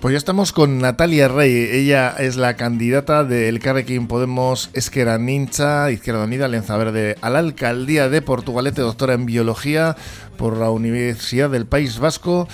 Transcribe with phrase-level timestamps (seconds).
[0.00, 1.52] Pues ya estamos con Natalia Rey.
[1.52, 7.40] Ella es la candidata del Carrequín Podemos Esquerra Nincha, Izquierda Unida, Alianza Verde, a la
[7.40, 9.96] alcaldía de Portugalete, doctora en biología
[10.38, 12.48] por la Universidad del País Vasco.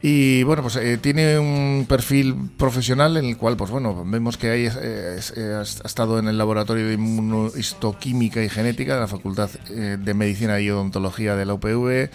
[0.00, 4.66] Y bueno, pues eh, tiene un perfil profesional en el cual, pues bueno, vemos que
[4.66, 10.14] eh, eh, ha estado en el laboratorio de inmunohistoquímica y genética de la Facultad de
[10.14, 12.10] Medicina y Odontología de la UPV,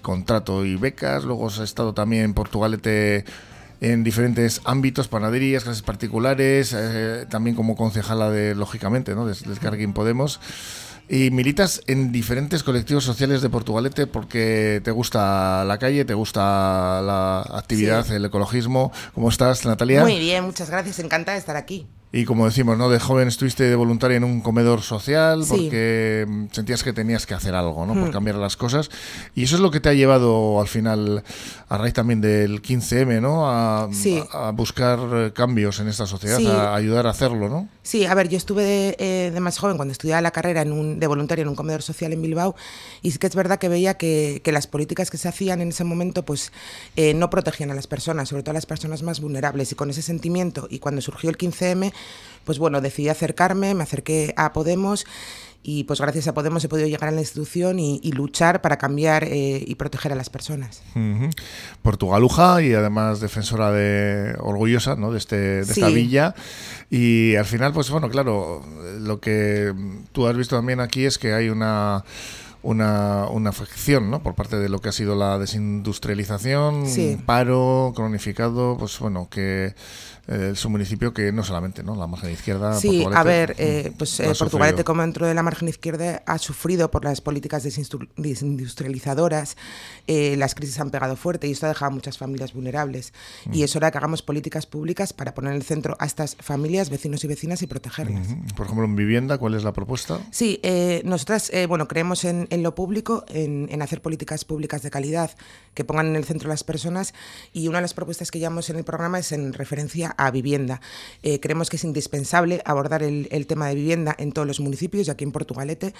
[0.00, 1.24] contrato y becas.
[1.24, 3.26] Luego ha estado también en Portugalete
[3.80, 9.26] en diferentes ámbitos, panaderías, clases particulares, eh, también como concejala de, lógicamente, ¿no?
[9.26, 10.40] del, del Podemos.
[11.08, 17.00] Y militas en diferentes colectivos sociales de Portugalete porque te gusta la calle, te gusta
[17.00, 18.90] la actividad, el ecologismo.
[19.14, 20.02] ¿Cómo estás, Natalia?
[20.02, 21.86] Muy bien, muchas gracias, encantada de estar aquí.
[22.16, 22.88] Y como decimos, ¿no?
[22.88, 27.34] De joven estuviste de voluntaria en un comedor social porque mm, sentías que tenías que
[27.34, 27.92] hacer algo, ¿no?
[27.92, 28.12] Por hmm.
[28.12, 28.88] cambiar las cosas.
[29.34, 31.22] Y eso es lo que te ha llevado al final,
[31.68, 33.46] a raíz también del 15M, ¿no?
[33.46, 33.90] A,
[34.54, 37.68] buscar cambios en esta sociedad, a ayudar a hacerlo, ¿no?
[37.82, 40.98] Sí, a ver, yo estuve de, eh, más joven cuando estudiaba la carrera en un,
[40.98, 42.56] de voluntaria en un comedor social en Bilbao
[43.02, 45.84] y sí que es verdad que veía que, las políticas que se hacían en ese
[45.84, 46.50] momento pues
[46.96, 49.70] eh, no protegían a las personas, sobre todo a las personas más vulnerables.
[49.70, 51.92] Y con ese sentimiento y cuando surgió el 15M
[52.44, 55.04] pues bueno, decidí acercarme, me acerqué a Podemos
[55.68, 59.24] y pues gracias a Podemos he podido llegar a la institución y, luchar para cambiar
[59.24, 60.80] eh, y proteger a las personas.
[61.82, 65.10] Portugaluja y además defensora de orgullosa ¿no?
[65.10, 66.36] de, este, de esta villa
[66.88, 68.64] y al final pues bueno claro
[69.00, 69.74] lo que
[70.12, 72.04] tú has visto también aquí es que hay una
[72.66, 74.22] una, una afección ¿no?
[74.22, 76.86] por parte de lo que ha sido la desindustrialización,
[77.24, 79.74] paro cronificado, pues bueno, que
[80.28, 81.94] eh, su municipio que no solamente, ¿no?
[81.94, 82.74] La margen izquierda.
[82.80, 86.90] Sí, a ver, eh, pues eh, Portugalete como dentro de la margen izquierda ha sufrido
[86.90, 89.56] por las políticas desindustrializadoras,
[90.08, 93.12] las crisis han pegado fuerte y esto ha dejado a muchas familias vulnerables.
[93.52, 93.64] Y mm.
[93.64, 97.22] es hora que hagamos políticas públicas para poner en el centro a estas familias, vecinos
[97.22, 98.26] y vecinas y protegerlas.
[98.56, 100.18] Por ejemplo, en vivienda, ¿cuál es la propuesta?
[100.32, 100.60] Sí,
[101.04, 105.30] nosotras, bueno, creemos en, lo público, en, en, hacer políticas públicas de calidad
[105.74, 107.14] que pongan en el centro a las personas
[107.52, 110.80] y una de las propuestas que llevamos en el programa es en referencia a vivienda.
[111.22, 115.10] Eh, creemos que es indispensable abordar el, tema de vivienda en todos los municipios y
[115.10, 115.94] aquí en Portugalete.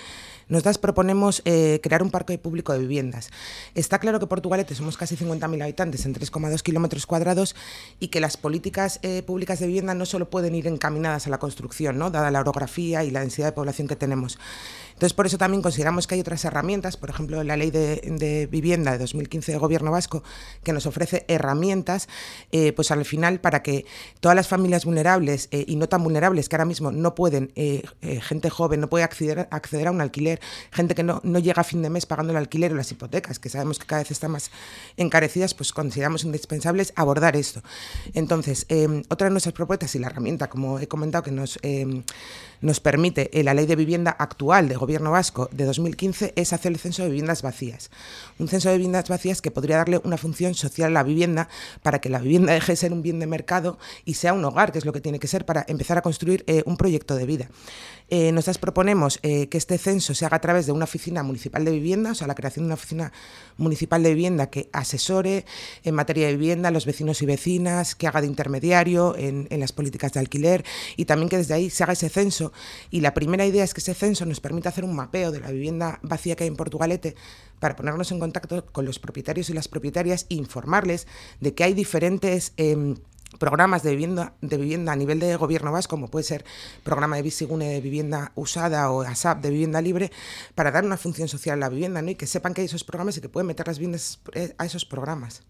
[0.49, 3.31] Nosotras proponemos eh, crear un parque público de viviendas.
[3.75, 7.54] Está claro que Portugalete somos casi 50.000 habitantes en 3,2 kilómetros cuadrados
[8.00, 11.38] y que las políticas eh, públicas de vivienda no solo pueden ir encaminadas a la
[11.38, 12.10] construcción, ¿no?
[12.10, 14.38] dada la orografía y la densidad de población que tenemos.
[14.97, 18.93] Entonces, por eso también consideramos que hay otras herramientas, por ejemplo, la Ley de, Vivienda
[18.93, 20.23] de 2015 de Gobierno Vasco,
[20.62, 22.09] que nos ofrece herramientas,
[22.75, 23.84] pues al final, para que
[24.21, 27.83] todas las familias vulnerables eh, y no tan vulnerables que ahora mismo no pueden, eh,
[28.01, 30.41] eh, gente joven no puede acceder, a un alquiler,
[30.71, 33.39] gente que no, no, llega a fin de mes pagando el alquiler o las hipotecas,
[33.39, 34.51] que sabemos que cada vez están más
[34.97, 37.63] encarecidas, pues consideramos indispensables abordar esto.
[38.15, 38.67] Entonces,
[39.11, 41.59] otra de nuestras propuestas y la herramienta, como he comentado, que nos,
[42.63, 46.78] nos permite la ley de vivienda actual de Gobierno Vasco de 2015 es hacer el
[46.78, 47.91] censo de viviendas vacías.
[48.38, 51.48] Un censo de viviendas vacías que podría darle una función social a la vivienda
[51.82, 54.72] para que la vivienda deje de ser un bien de mercado y sea un hogar,
[54.72, 57.26] que es lo que tiene que ser para empezar a construir eh, un proyecto de
[57.26, 57.48] vida.
[58.09, 61.65] Eh, nosotros proponemos eh, que este censo se haga a través de una oficina municipal
[61.65, 63.12] de vivienda, o sea, la creación de una oficina
[63.56, 65.44] municipal de vivienda que asesore
[65.83, 69.59] en materia de vivienda a los vecinos y vecinas, que haga de intermediario en, en
[69.59, 70.65] las políticas de alquiler
[70.97, 72.53] y también que desde ahí se haga ese censo.
[72.91, 75.50] Y la primera idea es que ese censo nos permita hacer un mapeo de la
[75.50, 77.16] vivienda vacía que hay en Portugalete
[77.59, 81.09] para ponernos en contacto con los propietarios y las propietarias e informarles
[81.41, 82.53] de que hay diferentes...
[82.56, 82.97] Em,
[83.38, 86.44] programas de vivienda, de vivienda a nivel de gobierno vasco, como puede ser
[86.82, 90.10] programa de Visigune de vivienda usada o ASAP de vivienda libre,
[90.54, 93.16] para dar una función social a la vivienda y que sepan que hay esos programas
[93.16, 95.42] y que pueden meter las viviendas eh, a esos programas.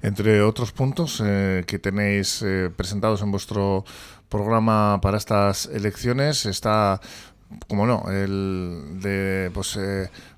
[0.00, 3.84] Entre otros puntos eh, que tenéis eh, presentados en vuestro
[4.28, 7.00] programa para estas elecciones está,
[7.68, 9.78] como no, el de pues,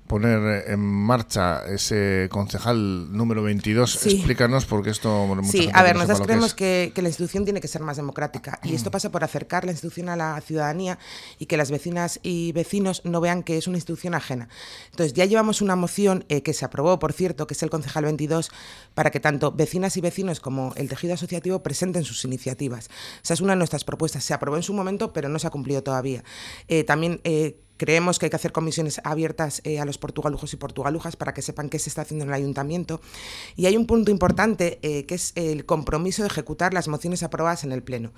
[0.07, 4.05] poner en marcha ese concejal número 22.
[4.05, 5.37] Explícanos porque esto...
[5.43, 8.73] sí, a ver, nosotros creemos que, que, la institución tiene que ser más democrática y
[8.73, 10.97] esto pasa por acercar la institución a la ciudadanía
[11.39, 14.49] y que las vecinas y vecinos no vean que es una institución ajena.
[14.91, 18.05] Entonces, ya llevamos una moción eh, que se aprobó, por cierto, que es el concejal
[18.05, 18.51] 22,
[18.93, 22.89] para que tanto vecinas y vecinos como el tejido asociativo presenten sus iniciativas.
[23.23, 24.23] Esa es una de nuestras propuestas.
[24.23, 26.23] Se aprobó en su momento, pero no se ha cumplido todavía.
[26.67, 27.21] Eh, también...
[27.23, 31.33] Eh, Creemos que hay que hacer comisiones abiertas eh, a los portugalujos y portugalujas para
[31.33, 33.01] que sepan qué se está haciendo en el ayuntamiento.
[33.55, 37.63] Y hay un punto importante eh, que es el compromiso de ejecutar las mociones aprobadas
[37.63, 38.11] en el Pleno.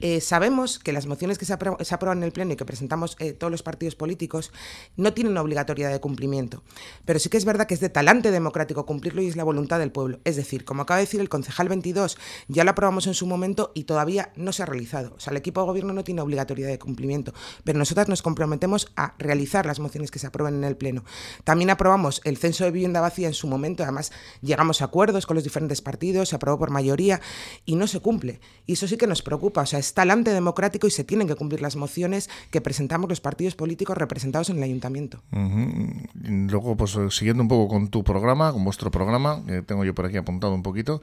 [0.00, 3.32] Eh, sabemos que las mociones que se, aprueban en el Pleno y que presentamos eh,
[3.32, 4.52] todos los partidos políticos
[4.96, 6.62] no tienen obligatoriedad de cumplimiento,
[7.04, 9.78] pero sí que es verdad que es de talante democrático cumplirlo y es la voluntad
[9.78, 10.20] del pueblo.
[10.24, 12.16] Es decir, como acaba de decir el concejal 22,
[12.48, 15.14] ya lo aprobamos en su momento y todavía no se ha realizado.
[15.16, 17.34] O sea, el equipo de gobierno no tiene obligatoriedad de cumplimiento,
[17.64, 21.04] pero nosotras nos comprometemos a realizar las mociones que se aprueben en el Pleno.
[21.44, 24.12] También aprobamos el censo de vivienda vacía en su momento, además
[24.42, 27.20] llegamos a acuerdos con los diferentes partidos, se aprobó por mayoría
[27.64, 28.40] y no se cumple.
[28.66, 31.34] Y eso sí que nos preocupa, o sea, es talante democrático y se tienen que
[31.34, 35.22] cumplir las mociones que presentamos los partidos políticos representados en el ayuntamiento.
[36.24, 40.06] Luego, pues siguiendo un poco con tu programa, con vuestro programa, que tengo yo por
[40.06, 41.00] aquí apuntado un poquito,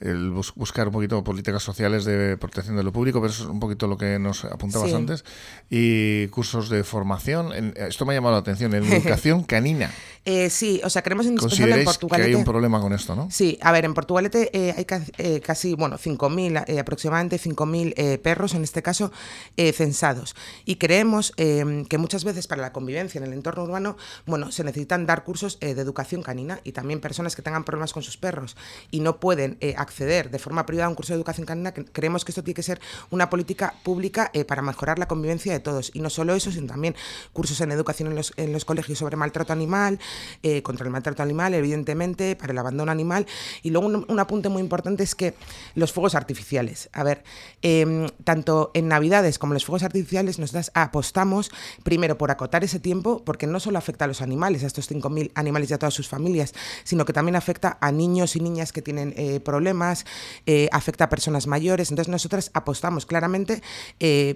[0.00, 3.60] el buscar un poquito políticas sociales de protección de lo público, pero eso es un
[3.60, 5.24] poquito lo que nos apuntabas antes,
[5.70, 7.52] y cursos de formación.
[7.76, 9.90] esto me ha llamado la atención, en educación canina.
[10.24, 12.28] Eh, sí, o sea, queremos indispensable en Portugalete.
[12.28, 13.28] que hay un problema con esto, ¿no?
[13.30, 14.86] Sí, a ver, en Portugalete eh, hay
[15.18, 19.10] eh, casi, bueno, 5.000, aproximadamente 5.000 perros, en este caso,
[19.56, 20.36] censados.
[20.64, 23.96] Y creemos que muchas veces para la convivencia en el entorno urbano,
[24.26, 28.02] bueno, se necesitan dar cursos de educación canina y también personas que tengan problemas con
[28.02, 28.56] sus perros
[28.90, 32.32] y no pueden acceder de forma privada a un curso de educación canina, creemos que
[32.32, 32.80] esto tiene que ser
[33.10, 35.90] una política pública para mejorar la convivencia de todos.
[35.94, 36.94] Y no solo eso, sino también
[37.32, 39.98] cursos en educación en los, en los colegios sobre maltrato animal,
[40.42, 43.26] eh, contra el maltrato animal, evidentemente, para el abandono animal.
[43.62, 45.34] Y luego un, apunte muy importante es que
[45.74, 46.88] los fuegos artificiales.
[46.92, 47.24] A ver,
[47.62, 51.50] em, tanto en Navidades como en los fuegos artificiales nosotros apostamos
[51.82, 55.30] primero por acotar ese tiempo, porque no solo afecta a los animales, a estos 5.000
[55.34, 56.54] animales y a todas sus familias,
[56.84, 60.06] sino que también afecta a niños y niñas que tienen eh, problemas,
[60.46, 61.90] eh, afecta a personas mayores.
[61.90, 63.62] Entonces nosotras apostamos claramente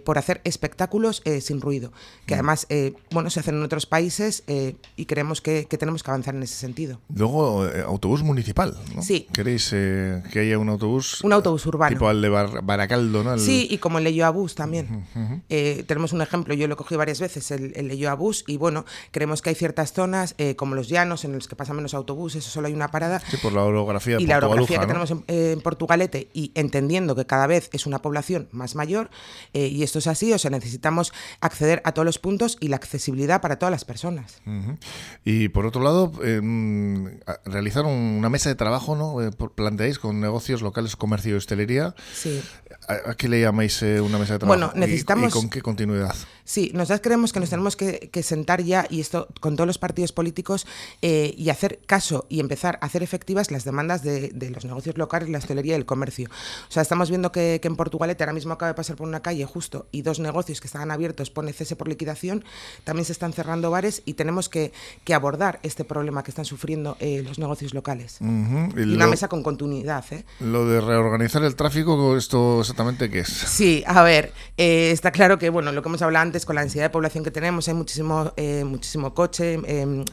[0.04, 1.92] por hacer espectáculos sin ruido,
[2.26, 2.38] que mm.
[2.38, 2.66] además,
[3.10, 4.44] bueno, se hacen en otros países
[4.96, 7.00] y creemos que que tenemos que avanzar en ese sentido.
[7.14, 9.02] Luego, eh, autobús municipal, ¿no?
[9.02, 9.26] Sí.
[9.32, 11.22] ¿Queréis eh, que haya un autobús?
[11.22, 11.96] Un autobús urbano.
[11.96, 13.38] Tipo al de Baracaldo, ¿no?
[13.38, 15.06] Sí, y como el Leyo Bus también.
[15.48, 18.56] Eh, tenemos un ejemplo, yo lo he cogido varias veces, el, el Leyo Bus, y
[18.56, 22.44] bueno, creemos que hay ciertas zonas, como los llanos, en los que pasan menos autobuses,
[22.44, 23.20] solo hay una parada.
[23.30, 27.46] Sí, por la orografía Y la orografía que tenemos en, Portugalete, y entendiendo que cada
[27.46, 29.10] vez es una población más mayor,
[29.52, 33.40] y esto es así, o sea, necesitamos acceder a todos los puntos y la accesibilidad
[33.40, 34.42] para todas las personas.
[35.24, 36.40] Y por otro lado, eh,
[37.44, 39.22] realizar una mesa de trabajo, ¿no?
[39.22, 41.94] Eh, planteáis con negocios locales, comercio y hostelería.
[42.14, 42.42] Sí.
[42.88, 44.58] ¿A, qué le llamáis eh, una mesa de trabajo?
[44.58, 45.30] Bueno, necesitamos...
[45.30, 46.14] ¿Y, con qué continuidad?
[46.44, 50.12] Sí, nosotros creemos que nos tenemos que, sentar ya, y esto con todos los partidos
[50.12, 50.66] políticos,
[51.00, 55.38] y hacer caso y empezar a hacer efectivas las demandas de, los negocios locales, la
[55.38, 56.28] hostelería y el comercio.
[56.68, 59.44] O sea, estamos viendo que, en Portugalete ahora mismo acaba de pasar por una calle
[59.44, 62.44] justo y dos negocios que estaban abiertos pone cese por liquidación,
[62.84, 64.72] también se están cerrando bares y tenemos que
[65.14, 68.18] abordar este problema que están sufriendo eh, los negocios locales.
[68.20, 70.04] y, una mesa con continuidad.
[70.10, 70.24] ¿eh?
[70.40, 73.28] Lo de reorganizar el tráfico, ¿esto exactamente qué es?
[73.28, 76.62] Sí, a ver, eh, está claro que, bueno, lo que hemos hablado antes, con la
[76.62, 78.32] densidad de población que tenemos, hay muchísimo,
[78.64, 79.58] muchísimo coche,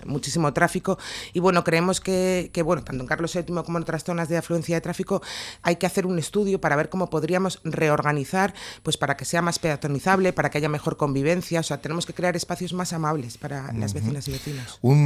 [0.05, 0.97] muchísimo tráfico,
[1.33, 4.37] y bueno, creemos que, que, bueno, tanto en Carlos VII como en otras zonas de
[4.37, 5.21] afluencia de tráfico,
[5.61, 9.59] hay que hacer un estudio para ver cómo podríamos reorganizar, pues para que sea más
[9.59, 13.71] peatonizable, para que haya mejor convivencia, o sea, tenemos que crear espacios más amables para
[13.73, 14.79] las vecinas y vecinos.
[14.81, 14.99] Un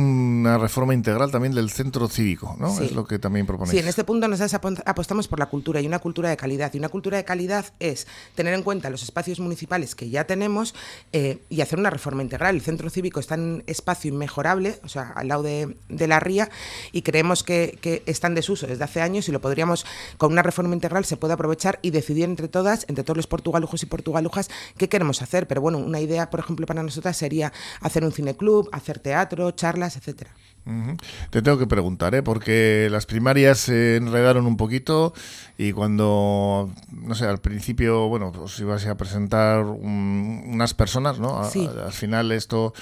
[0.43, 2.79] una reforma integral también del centro cívico, ¿no?
[2.79, 3.71] Es lo que también proponéis.
[3.71, 6.73] Sí, en este punto nos apostamos por la cultura y una cultura de calidad.
[6.73, 10.75] Y una cultura de calidad es tener en cuenta los espacios municipales que ya tenemos
[11.13, 12.55] eh, y hacer una reforma integral.
[12.55, 16.49] El centro cívico está en espacio inmejorable, o sea, al lado de, la ría,
[16.91, 19.85] y creemos que, que está en desuso desde hace años y lo podríamos,
[20.17, 23.83] con una reforma integral, se puede aprovechar y decidir entre todas, entre todos los portugalujos
[23.83, 25.47] y portugalujas, qué queremos hacer.
[25.47, 29.95] Pero bueno, una idea, por ejemplo, para nosotras sería hacer un cineclub, hacer teatro, charlas,
[31.29, 32.23] Te tengo que preguntar, ¿eh?
[32.23, 35.13] porque las primarias se enredaron un poquito
[35.57, 41.41] y cuando, no sé, al principio, bueno, os ibas a presentar unas personas, ¿no?
[41.41, 42.73] al final esto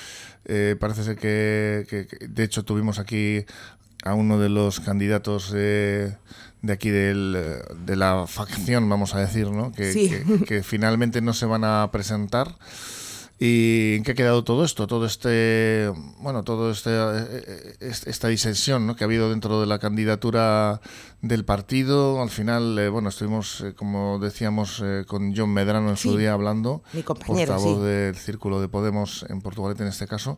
[0.46, 3.46] eh, parece ser que, de hecho, tuvimos aquí
[4.04, 6.18] a uno de los candidatos de
[6.70, 9.72] aquí del, de la facción, vamos a decir, ¿no?
[9.72, 12.56] que, que finalmente no se van a presentar.
[13.44, 14.86] ¿Y en qué ha quedado todo esto?
[14.86, 18.96] Todo este, bueno, todo este, eh, esta disensión ¿no?
[18.96, 20.80] que ha habido dentro de la candidatura
[21.24, 22.22] del partido.
[22.22, 26.84] Al final, eh, bueno, estuvimos, eh, como decíamos, con John Medrano en su día hablando,
[26.94, 30.38] mi portavoz del Círculo de Podemos en Portugalete en este caso.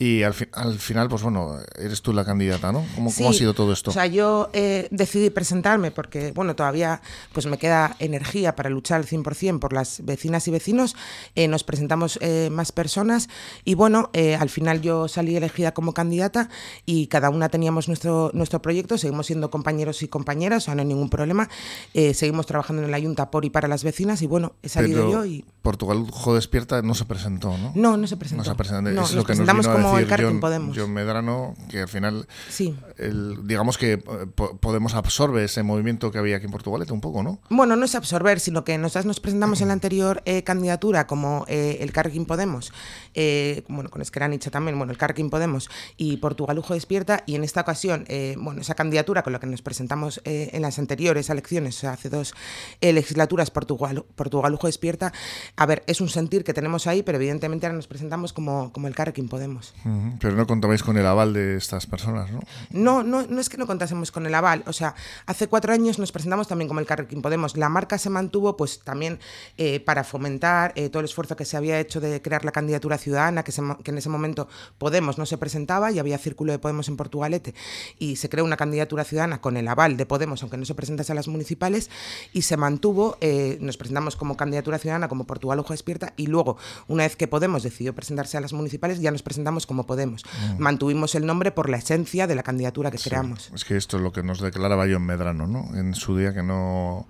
[0.00, 2.86] Y al, al final, pues bueno, eres tú la candidata, ¿no?
[2.94, 3.90] ¿Cómo, ¿cómo ha sido todo esto?
[3.90, 7.02] O sea, yo eh, decidí presentarme porque, bueno, todavía
[7.34, 10.96] pues me queda energía para luchar al 100% por las vecinas y vecinos.
[11.34, 13.28] Eh, nos presentamos eh, más personas
[13.62, 16.48] y, bueno, al final yo salí elegida como candidata
[16.86, 18.96] y cada una teníamos nuestro, nuestro proyecto.
[18.96, 21.50] Seguimos siendo compañeros y compañeras, o sea, no hay ningún problema.
[21.92, 25.26] seguimos trabajando en la Junta por y para las vecinas y, bueno, he salido yo
[25.26, 25.44] y...
[25.60, 27.72] Portugal Jo Despierta no se presentó, ¿no?
[27.74, 28.44] No, no se presentó.
[28.44, 28.90] No se presentó.
[28.90, 30.76] No, es nos lo que nos vino a como el Carrequín Podemos.
[30.78, 32.76] John Medrano, que al final, Sí.
[32.98, 33.98] el- digamos que eh,
[34.34, 37.40] po- Podemos absorbe ese movimiento que había aquí en Portugalete un poco, ¿no?
[37.50, 41.44] Bueno, no es absorber, sino que nosotras nos presentamos en la anterior eh, candidatura como
[41.48, 42.72] eh, el Carrequín Podemos,
[43.14, 47.60] eh, bueno, con Esqueranicha también, bueno, el Carrequín Podemos y Portugalujo Despierta, y en esta
[47.62, 51.76] ocasión, eh, bueno, esa candidatura con la que nos presentamos eh, en las anteriores elecciones,
[51.76, 52.34] o sea, hace dos
[52.80, 55.12] legislaturas, Portugal, Portugalujo Despierta,
[55.56, 58.88] a ver, es un sentir que tenemos ahí, pero evidentemente ahora nos presentamos como, como
[58.88, 59.74] el Carrequín Podemos.
[60.20, 62.40] Pero no contabais con el aval de estas personas, ¿no?
[62.70, 64.62] No, no, no es que no contásemos con el aval.
[64.66, 64.94] O sea,
[65.26, 67.56] hace cuatro años nos presentamos también como el Carrequín Podemos.
[67.56, 69.18] La marca se mantuvo, pues también
[69.56, 72.98] eh, para fomentar eh, todo el esfuerzo que se había hecho de crear la candidatura
[72.98, 76.88] ciudadana, que, se en ese momento Podemos no se presentaba y había círculo de Podemos
[76.88, 77.54] en Portugalete
[77.98, 81.12] y se creó una candidatura ciudadana con el aval de Podemos, aunque no se presentase
[81.12, 81.90] a las municipales,
[82.32, 83.16] y se mantuvo.
[83.20, 86.56] eh, nos presentamos como candidatura ciudadana, como Portugal Ojo Despierta, y luego,
[86.88, 90.22] una vez que Podemos decidió presentarse a las municipales, ya nos presentamos como Podemos.
[90.58, 93.50] Mantuvimos el nombre por la esencia de la candidatura que creamos.
[93.54, 95.68] Es que esto es lo que nos declaraba John Medrano, ¿no?
[95.76, 97.06] En su día que no...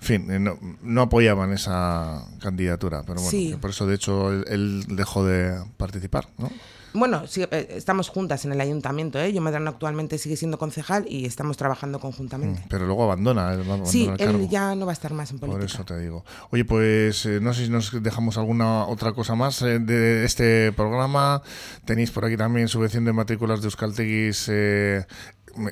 [0.00, 3.56] En fin, eh, no, no apoyaban esa candidatura, pero bueno, Sí.
[3.60, 6.50] por eso de hecho él, él dejó de participar, ¿no?
[6.92, 9.32] Bueno, sí, eh, estamos juntas en el ayuntamiento, ¿eh?
[9.32, 12.62] Yo Medrano actualmente sigue siendo concejal y estamos trabajando conjuntamente.
[12.68, 14.38] Pero luego abandona, Sí, el cargo.
[14.38, 15.74] él ya no va a estar más en Por política.
[15.74, 16.24] eso te digo.
[16.50, 20.72] Oye, pues eh, no sé si nos dejamos alguna otra cosa más eh, de este
[20.72, 21.42] programa.
[21.84, 24.50] Tenéis por aquí también subvención de matrículas de Euskalteguis.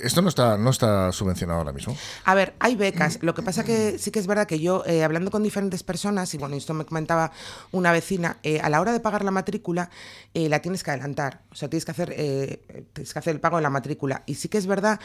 [0.03, 1.97] Esto no está, no está subvencionado ahora mismo.
[2.25, 3.19] A ver, hay becas.
[3.23, 6.33] Lo que pasa que sí que es verdad que yo, eh, hablando con diferentes personas,
[6.35, 7.33] y bueno, esto me comentaba
[7.73, 9.91] una vecina, eh, a la hora de pagar la matrícula,
[10.35, 11.43] eh, la tienes que adelantar.
[11.51, 14.23] O sea, tienes que hacer, eh, tienes que hacer el pago de la matrícula.
[14.27, 15.01] Y sí que es verdad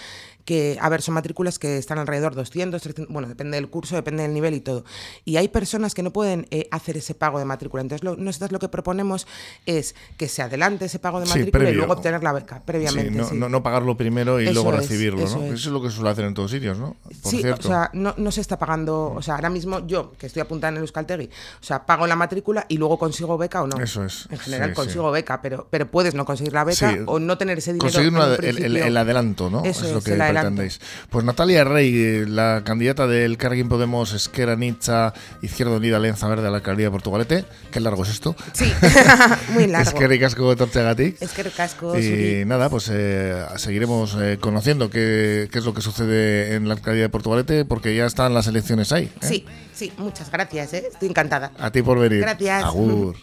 [0.46, 4.24] que, a ver, son matrículas que están alrededor 200, 300, bueno, depende del curso, depende
[4.24, 4.84] del nivel y todo.
[5.26, 7.82] Y hay personas que no pueden hacer ese pago de matrícula.
[7.82, 9.28] Entonces, lo- nosotros lo que proponemos
[9.66, 13.12] es que se adelante ese pago de Sí, matrícula y luego obtener la beca previamente.
[13.12, 13.36] Sí, no, sí.
[13.38, 15.46] no- no pagarlo primero y Eso luego es, recibirlo, eso ¿no?
[15.46, 15.54] es.
[15.54, 16.96] Eso es lo que suele hacer en todos sitios, ¿no?
[17.22, 17.68] Por sí, cierto.
[17.68, 20.70] o sea, no, no se está pagando, o sea, ahora mismo yo, que estoy apuntada
[20.70, 23.78] en el Euskaltegui, o sea, pago la matrícula y luego consigo beca o no.
[23.82, 27.20] Eso es, En general sí, consigo beca, pero, pero puedes no conseguir la beca o
[27.20, 27.92] no tener ese dinero.
[27.92, 28.84] Conseguir una- el, el- principio.
[28.86, 29.64] el adelanto, ¿no?
[29.66, 30.80] Eso es lo es, que pretendéis.
[31.10, 36.52] Pues Natalia Rey, la candidata del Carguín Podemos Esquerra Nitza, Izquierda Unida, Alianza Verde a
[36.52, 37.46] la alcaldía de Portugalete.
[37.72, 38.36] Qué largo es esto.
[38.54, 38.72] Sí,
[39.54, 39.90] muy largo.
[39.90, 41.22] Eskerrik asko etortzeagatik.
[41.22, 45.80] Es que casco, Y nada, pues eh, seguiremos eh, conociendo qué, qué es lo que
[45.80, 49.06] sucede en la alcaldía de Portugalete, porque ya están las elecciones ahí.
[49.06, 49.26] ¿eh?
[49.26, 50.84] Sí, sí, muchas gracias, ¿eh?
[50.92, 51.54] estoy encantada.
[51.58, 52.20] A ti por venir.
[52.20, 52.66] Gracias.
[52.66, 53.16] Agur.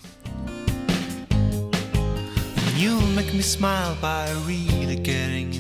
[2.79, 5.53] You make me smile by really getting